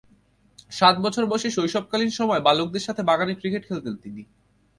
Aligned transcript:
সাত 0.71 0.95
বছর 0.99 1.23
বয়সে 1.25 1.49
শৈশবকালীন 1.51 2.11
সময়ে 2.11 2.45
বালকদের 2.47 2.83
সাথে 2.83 3.01
বাগানে 3.03 3.33
ক্রিকেট 3.35 3.63
খেলতেন 3.67 3.95
তিনি। 3.95 4.21